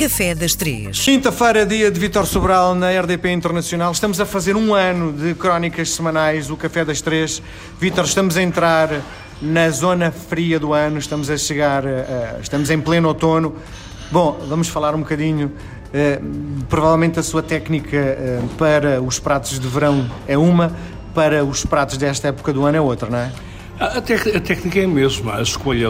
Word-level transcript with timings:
Café 0.00 0.34
das 0.34 0.54
Três. 0.54 0.98
Quinta-feira, 0.98 1.66
dia 1.66 1.90
de 1.90 2.00
Vitor 2.00 2.24
Sobral 2.24 2.74
na 2.74 2.88
RDP 2.90 3.32
Internacional. 3.32 3.92
Estamos 3.92 4.18
a 4.18 4.24
fazer 4.24 4.56
um 4.56 4.72
ano 4.72 5.12
de 5.12 5.34
crónicas 5.34 5.90
semanais, 5.90 6.48
o 6.48 6.56
Café 6.56 6.86
das 6.86 7.02
Três. 7.02 7.42
Vitor, 7.78 8.06
estamos 8.06 8.38
a 8.38 8.42
entrar 8.42 8.88
na 9.42 9.68
zona 9.68 10.10
fria 10.10 10.58
do 10.58 10.72
ano, 10.72 10.96
estamos 10.96 11.28
a 11.28 11.36
chegar, 11.36 11.84
uh, 11.84 12.40
estamos 12.40 12.70
em 12.70 12.80
pleno 12.80 13.08
outono. 13.08 13.54
Bom, 14.10 14.40
vamos 14.48 14.68
falar 14.68 14.94
um 14.94 15.00
bocadinho. 15.00 15.48
Uh, 15.88 16.64
provavelmente 16.66 17.18
a 17.18 17.22
sua 17.22 17.42
técnica 17.42 17.98
uh, 17.98 18.48
para 18.56 19.02
os 19.02 19.18
pratos 19.18 19.60
de 19.60 19.68
verão 19.68 20.10
é 20.26 20.38
uma, 20.38 20.74
para 21.14 21.44
os 21.44 21.66
pratos 21.66 21.98
desta 21.98 22.28
época 22.28 22.54
do 22.54 22.64
ano 22.64 22.78
é 22.78 22.80
outra, 22.80 23.10
não 23.10 23.18
é? 23.18 23.30
A, 23.80 23.96
a 23.96 24.00
técnica 24.02 24.78
é 24.78 24.84
a 24.84 24.88
mesma, 24.88 25.36
a 25.36 25.40
escolha 25.40 25.88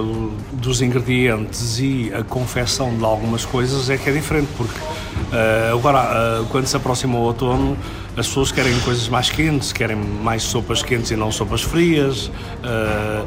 dos 0.53 0.81
ingredientes 0.81 1.81
e 1.81 2.13
a 2.15 2.23
confecção 2.23 2.97
de 2.97 3.05
algumas 3.05 3.45
coisas 3.45 3.91
é 3.91 3.97
que 3.97 4.09
é 4.09 4.13
diferente, 4.13 4.49
porque 4.57 4.79
uh, 4.79 5.77
agora, 5.77 6.41
uh, 6.41 6.47
quando 6.47 6.67
se 6.67 6.77
aproxima 6.77 7.19
o 7.19 7.23
outono, 7.23 7.77
as 8.17 8.29
pessoas 8.29 8.53
querem 8.53 8.79
coisas 8.83 9.09
mais 9.09 9.29
quentes, 9.29 9.73
querem 9.73 9.97
mais 9.97 10.45
sopas 10.45 10.85
quentes 10.85 11.11
e 11.11 11.17
não 11.17 11.33
sopas 11.33 11.63
frias. 11.63 12.27
Uh, 12.63 13.27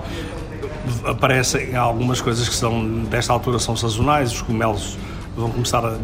aparecem 1.10 1.76
algumas 1.76 2.22
coisas 2.22 2.48
que 2.48 2.56
são, 2.56 3.04
desta 3.04 3.34
altura, 3.34 3.60
são 3.60 3.76
sazonais, 3.76 4.32
os 4.32 4.42
cogumelos 4.44 4.98
vão 5.36 5.52
começar 5.52 5.84
a, 5.84 5.98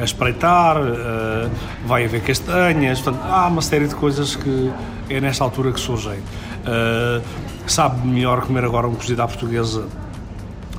a 0.00 0.04
espreitar, 0.04 0.78
uh, 0.78 1.48
vai 1.86 2.06
haver 2.06 2.22
castanhas, 2.22 3.00
portanto, 3.00 3.22
há 3.22 3.46
uma 3.46 3.62
série 3.62 3.86
de 3.86 3.94
coisas 3.94 4.34
que 4.34 4.72
é 5.08 5.20
nesta 5.20 5.44
altura 5.44 5.70
que 5.70 5.78
surgem. 5.78 6.18
Uh, 6.66 7.22
sabe 7.66 8.06
melhor 8.06 8.42
comer 8.42 8.64
agora 8.64 8.86
um 8.88 8.94
cozido 8.94 9.22
à 9.22 9.26
portuguesa 9.26 9.86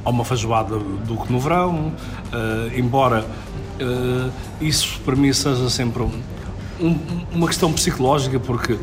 ou 0.04 0.12
uma 0.12 0.24
feijoada 0.24 0.78
do 0.78 1.18
que 1.18 1.32
no 1.32 1.40
verão, 1.40 1.92
uh, 2.32 2.78
embora 2.78 3.26
uh, 3.82 4.32
isso 4.62 5.00
para 5.04 5.16
mim 5.16 5.34
seja 5.34 5.70
sempre 5.70 6.04
um, 6.04 6.22
um, 6.80 6.98
uma 7.34 7.48
questão 7.48 7.74
psicológica, 7.74 8.40
porque 8.40 8.78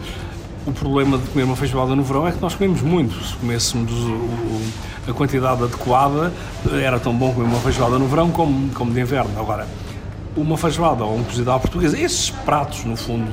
o 0.66 0.72
problema 0.72 1.18
de 1.18 1.28
comer 1.28 1.44
uma 1.44 1.56
feijoada 1.56 1.94
no 1.94 2.02
verão 2.02 2.27
é 2.27 2.32
que 2.32 2.40
nós 2.40 2.54
comemos 2.54 2.82
muito. 2.82 3.14
Se 3.24 3.34
comêssemos 3.36 3.92
o, 3.92 4.12
o, 4.12 4.62
a 5.08 5.12
quantidade 5.12 5.62
adequada, 5.62 6.32
era 6.82 6.98
tão 6.98 7.14
bom 7.14 7.32
comer 7.32 7.46
uma 7.46 7.60
feijoada 7.60 7.98
no 7.98 8.06
verão 8.06 8.30
como, 8.30 8.72
como 8.74 8.92
de 8.92 9.00
inverno. 9.00 9.38
Agora, 9.38 9.66
uma 10.36 10.56
feijoada 10.56 11.05
ou 11.05 11.16
um 11.16 11.24
cozido 11.24 11.50
à 11.50 11.58
portuguesa, 11.58 11.98
esses 11.98 12.30
pratos, 12.30 12.84
no 12.84 12.96
fundo, 12.96 13.30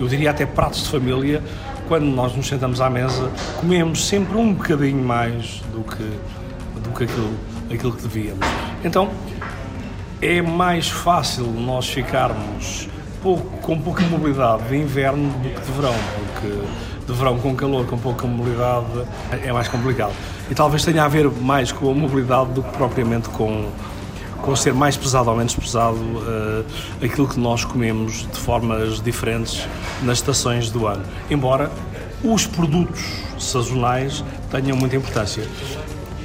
eu 0.00 0.08
diria 0.08 0.30
até 0.30 0.46
pratos 0.46 0.84
de 0.84 0.90
família, 0.90 1.42
quando 1.90 2.04
nós 2.04 2.36
nos 2.36 2.46
sentamos 2.46 2.80
à 2.80 2.88
mesa, 2.88 3.28
comemos 3.58 4.06
sempre 4.06 4.36
um 4.36 4.54
bocadinho 4.54 5.02
mais 5.02 5.60
do 5.72 5.82
que, 5.82 6.04
do 6.84 6.90
que 6.96 7.02
aquilo, 7.02 7.34
aquilo 7.68 7.92
que 7.94 8.02
devíamos. 8.02 8.46
Então, 8.84 9.10
é 10.22 10.40
mais 10.40 10.88
fácil 10.88 11.46
nós 11.46 11.88
ficarmos 11.88 12.88
pouco, 13.20 13.44
com 13.56 13.76
pouca 13.76 14.04
mobilidade 14.04 14.68
de 14.68 14.76
inverno 14.76 15.30
do 15.30 15.48
que 15.48 15.60
de 15.60 15.72
verão, 15.72 15.94
porque 16.14 17.12
de 17.12 17.12
verão 17.12 17.36
com 17.40 17.56
calor, 17.56 17.84
com 17.84 17.98
pouca 17.98 18.24
mobilidade, 18.24 18.86
é 19.44 19.52
mais 19.52 19.66
complicado. 19.66 20.12
E 20.48 20.54
talvez 20.54 20.84
tenha 20.84 21.02
a 21.02 21.08
ver 21.08 21.28
mais 21.28 21.72
com 21.72 21.90
a 21.90 21.94
mobilidade 21.94 22.52
do 22.52 22.62
que 22.62 22.70
propriamente 22.70 23.28
com 23.30 23.68
com 24.42 24.56
ser 24.56 24.72
mais 24.74 24.96
pesado 24.96 25.30
ou 25.30 25.36
menos 25.36 25.54
pesado 25.54 25.96
uh, 25.96 26.64
aquilo 27.02 27.28
que 27.28 27.38
nós 27.38 27.64
comemos 27.64 28.26
de 28.26 28.38
formas 28.38 29.00
diferentes 29.00 29.66
nas 30.02 30.18
estações 30.18 30.70
do 30.70 30.86
ano. 30.86 31.04
Embora 31.30 31.70
os 32.22 32.46
produtos 32.46 33.00
sazonais 33.38 34.24
tenham 34.50 34.76
muita 34.76 34.96
importância. 34.96 35.44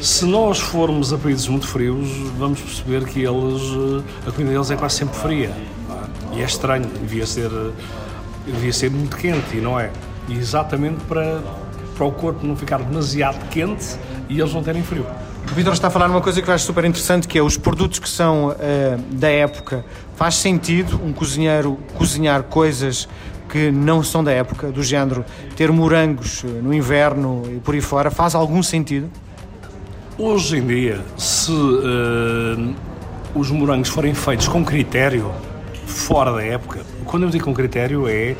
Se 0.02 0.25
nós 0.25 0.59
formos 0.59 1.13
a 1.13 1.17
países 1.17 1.47
muito 1.47 1.67
frios, 1.67 2.09
vamos 2.38 2.59
perceber 2.59 3.05
que 3.05 3.22
eles, 3.22 3.61
eh, 3.61 4.27
a 4.27 4.31
comida 4.31 4.52
deles 4.52 4.69
é 4.69 4.75
quase 4.75 4.95
sempre 4.95 5.16
fria. 5.16 5.50
É? 5.50 6.38
E 6.38 6.41
é 6.41 6.45
estranho, 6.45 6.85
devia 6.85 7.25
ser, 7.25 7.50
devia 8.45 8.73
ser 8.73 8.91
muito 8.91 9.16
quente, 9.16 9.55
e 9.55 9.61
não 9.61 9.79
é? 9.79 9.89
E 10.27 10.33
exatamente 10.33 11.02
para, 11.05 11.41
para 11.95 12.06
o 12.06 12.12
corpo 12.12 12.45
não 12.45 12.57
ficar 12.57 12.79
demasiado 12.79 13.47
quente 13.50 13.97
e 14.28 14.39
eles 14.39 14.53
não 14.53 14.62
terem 14.62 14.84
frio. 14.84 15.06
O 15.51 15.56
Vitor 15.56 15.73
está 15.73 15.88
a 15.88 15.91
falar 15.91 16.09
uma 16.09 16.22
coisa 16.22 16.41
que 16.41 16.50
eu 16.50 16.53
acho 16.53 16.66
super 16.66 16.83
interessante, 16.83 17.28
que 17.28 17.38
é 17.38 17.41
os 17.41 17.56
produtos 17.56 18.00
que 18.00 18.09
são 18.09 18.50
uh, 18.50 18.56
da 19.11 19.29
época. 19.29 19.85
Faz 20.16 20.35
sentido 20.35 21.00
um 21.03 21.13
cozinheiro 21.13 21.79
cozinhar 21.97 22.44
coisas 22.44 23.07
que 23.50 23.72
não 23.72 24.03
são 24.03 24.23
da 24.23 24.31
época, 24.31 24.72
do 24.72 24.83
género 24.83 25.23
ter 25.56 25.72
morangos 25.72 26.44
eh, 26.44 26.47
no 26.61 26.73
inverno 26.73 27.44
e 27.50 27.59
por 27.59 27.75
aí 27.75 27.79
fora, 27.79 28.09
faz 28.11 28.35
algum 28.35 28.61
sentido? 28.61 29.09
Hoje 30.17 30.57
em 30.57 30.66
dia, 30.66 31.01
se 31.17 31.51
uh, 31.51 32.75
os 33.33 33.51
morangos 33.51 33.89
forem 33.89 34.13
feitos 34.13 34.47
com 34.47 34.66
critério, 34.66 35.31
fora 36.05 36.31
da 36.31 36.43
época, 36.43 36.85
quando 37.05 37.23
eu 37.23 37.29
digo 37.31 37.45
com 37.45 37.53
critério 37.53 38.07
é 38.07 38.35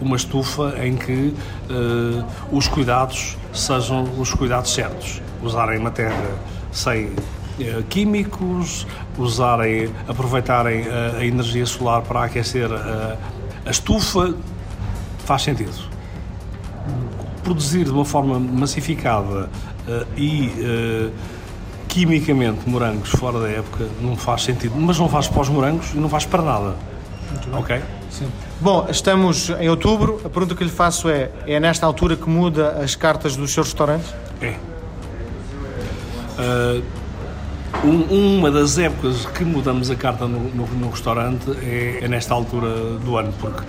uma 0.00 0.14
estufa 0.14 0.74
em 0.80 0.96
que 0.96 1.34
uh, 1.68 2.24
os 2.52 2.68
cuidados 2.68 3.36
sejam 3.52 4.04
os 4.16 4.32
cuidados 4.32 4.72
certos 4.72 5.20
usarem 5.42 5.80
uma 5.80 5.90
terra 5.90 6.38
sem 6.70 7.10
eh, 7.58 7.82
químicos, 7.88 8.86
usarem, 9.16 9.90
aproveitarem 10.06 10.84
a, 10.84 10.86
eh, 10.86 11.16
a, 11.18 11.24
energia 11.24 11.66
solar 11.66 12.02
para 12.02 12.22
aquecer 12.22 12.70
a, 12.72 13.16
a, 13.66 13.70
estufa, 13.70 14.32
faz 15.24 15.42
sentido. 15.42 15.76
Produzir 17.42 17.84
de 17.84 17.90
uma 17.90 18.04
forma 18.04 18.38
massificada 18.38 19.48
uh, 19.88 20.06
e 20.16 20.52
uh, 20.60 21.12
quimicamente 21.88 22.68
morangos 22.68 23.08
fora 23.10 23.40
da 23.40 23.48
época 23.48 23.88
não 24.00 24.16
faz 24.16 24.42
sentido, 24.42 24.74
mas 24.76 24.98
não 24.98 25.08
faz 25.08 25.26
para 25.26 25.40
os 25.40 25.48
morangos 25.48 25.94
e 25.94 25.96
não 25.96 26.08
faz 26.08 26.24
para 26.26 26.42
nada. 26.42 26.97
Ok? 27.52 27.82
Sim. 28.10 28.28
Bom, 28.60 28.86
estamos 28.90 29.50
em 29.50 29.68
outubro. 29.68 30.20
A 30.24 30.28
pergunta 30.28 30.54
que 30.54 30.64
lhe 30.64 30.70
faço 30.70 31.08
é: 31.08 31.30
é 31.46 31.60
nesta 31.60 31.86
altura 31.86 32.16
que 32.16 32.28
muda 32.28 32.78
as 32.82 32.94
cartas 32.94 33.36
dos 33.36 33.52
seus 33.52 33.68
restaurantes? 33.68 34.12
É. 34.40 34.56
Uh, 36.38 36.82
um, 37.84 38.38
uma 38.38 38.50
das 38.50 38.78
épocas 38.78 39.26
que 39.26 39.44
mudamos 39.44 39.90
a 39.90 39.96
carta 39.96 40.26
no, 40.26 40.40
no, 40.54 40.66
no 40.66 40.90
restaurante 40.90 41.50
é, 41.62 41.98
é, 42.02 42.08
nesta 42.08 42.34
altura 42.34 42.68
do 42.98 43.16
ano, 43.16 43.32
porque 43.40 43.62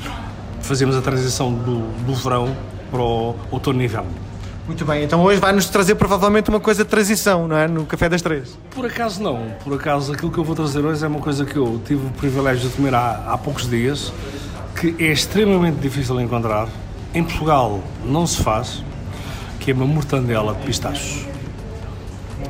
fazemos 0.62 0.96
a 0.96 1.02
transição 1.02 1.54
do, 1.54 1.82
do 2.06 2.14
verão 2.14 2.56
para 2.90 3.02
o 3.02 3.36
outono 3.52 3.82
e 3.82 3.86
inverno. 3.86 4.29
Muito 4.70 4.86
bem, 4.86 5.04
então 5.04 5.24
hoje 5.24 5.40
vai-nos 5.40 5.66
trazer 5.66 5.96
provavelmente 5.96 6.48
uma 6.48 6.60
coisa 6.60 6.84
de 6.84 6.90
transição, 6.92 7.48
não 7.48 7.58
é? 7.58 7.68
No 7.68 7.88
Café 7.88 8.08
das 8.08 8.22
Três. 8.22 8.56
Por 8.70 8.86
acaso 8.86 9.20
não, 9.20 9.48
por 9.64 9.74
acaso 9.74 10.14
aquilo 10.14 10.32
que 10.32 10.38
eu 10.38 10.44
vou 10.44 10.56
trazer 10.56 10.86
hoje 10.86 11.04
é 11.04 11.08
uma 11.08 11.20
coisa 11.20 11.44
que 11.44 11.56
eu 11.56 11.82
tive 11.84 12.06
o 12.06 12.12
privilégio 12.12 12.70
de 12.70 12.76
comer 12.76 12.94
há, 12.94 13.24
há 13.30 13.36
poucos 13.36 13.68
dias, 13.68 14.14
que 14.80 14.96
é 15.00 15.08
extremamente 15.08 15.80
difícil 15.80 16.16
de 16.18 16.24
encontrar. 16.24 16.68
Em 17.16 17.24
Portugal 17.24 17.80
não 18.06 18.28
se 18.28 18.44
faz, 18.44 18.84
que 19.60 19.72
é 19.72 19.74
uma 19.74 19.88
mortandela 19.88 20.54
de 20.54 20.64
pistachos. 20.64 21.26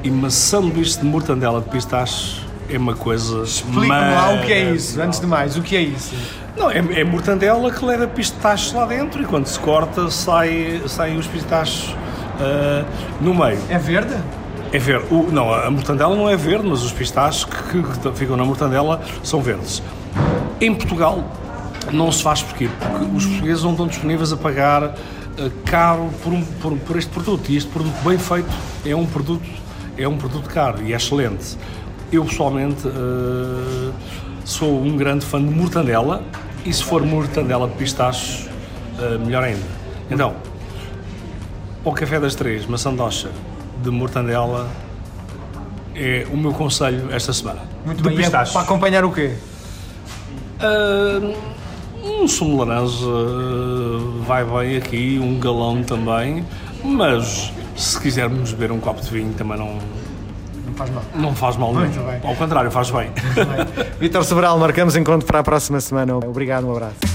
E 0.03 0.09
uma 0.09 0.29
sanduíche 0.29 0.99
de 0.99 1.05
mortandela 1.05 1.61
de 1.61 1.69
pistache 1.69 2.41
é 2.69 2.77
uma 2.77 2.95
coisa. 2.95 3.43
Explica-me 3.43 3.87
lá 3.87 4.33
o 4.33 4.45
que 4.45 4.51
é 4.51 4.73
isso, 4.73 5.01
antes 5.01 5.21
de 5.21 5.25
mais, 5.25 5.55
o 5.55 5.61
que 5.61 5.73
é 5.73 5.81
isso? 5.81 6.13
Não, 6.57 6.69
é, 6.69 6.79
é 6.79 7.03
mortandela 7.05 7.71
que 7.71 7.85
leva 7.85 8.05
pistaches 8.07 8.73
lá 8.73 8.85
dentro 8.85 9.21
e 9.21 9.25
quando 9.25 9.45
se 9.45 9.57
corta 9.57 10.11
sai, 10.11 10.81
saem 10.85 11.17
os 11.17 11.25
pistachos 11.25 11.95
uh, 12.39 12.85
no 13.21 13.33
meio. 13.33 13.59
É 13.69 13.77
verde? 13.77 14.15
É 14.71 14.79
verde. 14.79 15.05
O, 15.11 15.31
não, 15.31 15.53
a 15.53 15.69
mortandela 15.69 16.15
não 16.15 16.29
é 16.29 16.35
verde, 16.35 16.67
mas 16.67 16.83
os 16.83 16.91
pistachos 16.91 17.45
que, 17.45 17.81
que, 17.81 18.11
ficam 18.17 18.37
na 18.37 18.45
mortandela 18.45 19.01
são 19.23 19.41
verdes. 19.41 19.81
Em 20.61 20.73
Portugal 20.73 21.23
não 21.91 22.11
se 22.11 22.21
faz 22.21 22.41
porquê? 22.41 22.69
Porque 22.79 23.05
os 23.15 23.25
portugueses 23.25 23.63
não 23.63 23.71
estão 23.71 23.87
disponíveis 23.87 24.31
a 24.31 24.37
pagar 24.37 24.83
uh, 24.83 24.93
caro 25.65 26.09
por, 26.23 26.33
um, 26.33 26.43
por, 26.43 26.77
por 26.77 26.97
este 26.97 27.09
produto. 27.09 27.49
E 27.49 27.57
este 27.57 27.69
produto 27.69 27.95
bem 28.03 28.17
feito 28.17 28.49
é 28.85 28.95
um 28.95 29.05
produto 29.05 29.59
é 29.99 30.07
um 30.07 30.17
produto 30.17 30.49
caro 30.49 30.81
e 30.81 30.93
é 30.93 30.95
excelente. 30.95 31.57
Eu 32.11 32.23
pessoalmente 32.25 32.87
uh, 32.87 33.93
sou 34.45 34.81
um 34.81 34.95
grande 34.95 35.25
fã 35.25 35.39
de 35.39 35.53
mortandela 35.53 36.23
e 36.65 36.73
se 36.73 36.83
for 36.83 37.05
mortandela 37.05 37.67
de 37.67 37.75
pistachos, 37.75 38.47
uh, 38.97 39.19
melhor 39.19 39.43
ainda. 39.43 39.65
Então, 40.09 40.35
o 41.83 41.91
café 41.93 42.19
das 42.19 42.35
três, 42.35 42.65
maçã 42.65 42.93
docha 42.93 43.29
de 43.81 43.89
mortandela 43.89 44.67
é 45.95 46.25
o 46.31 46.37
meu 46.37 46.53
conselho 46.53 47.11
esta 47.11 47.33
semana. 47.33 47.61
Muito 47.85 48.03
bem, 48.03 48.25
é 48.25 48.29
para 48.29 48.61
acompanhar 48.61 49.03
o 49.03 49.11
quê? 49.11 49.35
Uh, 50.61 51.35
um 52.03 52.27
sumo 52.27 52.63
de 52.63 52.69
laranja 52.69 53.05
vai 54.25 54.43
bem 54.43 54.77
aqui, 54.77 55.19
um 55.21 55.39
galão 55.39 55.83
também, 55.83 56.45
mas 56.83 57.51
se 57.75 57.99
quisermos 57.99 58.51
beber 58.51 58.71
um 58.71 58.79
copo 58.79 59.01
de 59.01 59.09
vinho 59.09 59.33
também 59.33 59.57
não. 59.57 59.77
Não 60.65 60.73
faz 60.75 60.89
mal. 60.91 61.03
Não 61.15 61.35
faz 61.35 61.57
mal, 61.57 61.73
Muito 61.73 61.99
Bem. 61.99 62.21
Ao 62.23 62.35
contrário, 62.35 62.71
faz 62.71 62.89
bem. 62.91 63.09
bem. 63.09 63.85
Vitor 63.99 64.23
Sobral, 64.23 64.57
marcamos 64.57 64.95
encontro 64.95 65.25
para 65.25 65.39
a 65.39 65.43
próxima 65.43 65.79
semana. 65.81 66.15
Obrigado, 66.15 66.67
um 66.67 66.71
abraço. 66.71 67.08